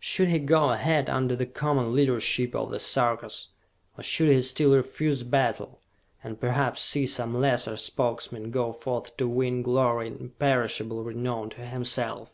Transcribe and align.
Should 0.00 0.26
he 0.26 0.40
go 0.40 0.70
ahead 0.70 1.08
under 1.08 1.36
the 1.36 1.46
common 1.46 1.94
leadership 1.94 2.52
of 2.56 2.72
the 2.72 2.80
Sarkas? 2.80 3.46
Or 3.96 4.02
should 4.02 4.28
he 4.28 4.42
still 4.42 4.72
refuse 4.74 5.22
battle 5.22 5.78
and 6.24 6.40
perhaps 6.40 6.80
see 6.82 7.06
some 7.06 7.32
lesser 7.32 7.76
Spokesman 7.76 8.50
go 8.50 8.72
forth 8.72 9.16
to 9.18 9.28
win 9.28 9.62
glory 9.62 10.08
and 10.08 10.20
imperishable 10.20 11.04
renown 11.04 11.50
to 11.50 11.60
himself? 11.64 12.32